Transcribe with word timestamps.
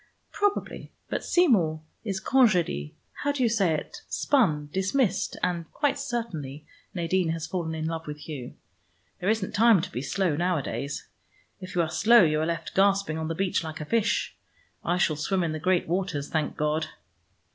"Probably: 0.31 0.91
but 1.11 1.23
Seymour 1.23 1.83
is 2.03 2.19
congédié 2.19 2.93
how 3.21 3.31
do 3.31 3.43
you 3.43 3.47
say 3.49 3.73
it 3.75 4.01
spun, 4.09 4.69
dismissed, 4.73 5.37
and 5.43 5.71
quite 5.73 5.99
certainly 5.99 6.65
Nadine 6.95 7.29
has 7.29 7.45
fallen 7.45 7.75
in 7.75 7.85
love 7.85 8.07
with 8.07 8.17
Hugh. 8.27 8.55
There 9.19 9.29
isn't 9.29 9.51
time 9.53 9.79
to 9.79 9.91
be 9.91 10.01
slow, 10.01 10.35
nowadays. 10.35 11.07
If 11.59 11.75
you 11.75 11.83
are 11.83 11.89
slow 11.91 12.23
you 12.23 12.41
are 12.41 12.47
left 12.47 12.73
gasping 12.73 13.19
on 13.19 13.27
the 13.27 13.35
beach 13.35 13.63
like 13.63 13.79
a 13.79 13.85
fish. 13.85 14.35
I 14.83 14.97
still 14.97 15.15
swim 15.17 15.43
in 15.43 15.51
the 15.51 15.59
great 15.59 15.87
waters, 15.87 16.29
thank 16.29 16.57
God." 16.57 16.87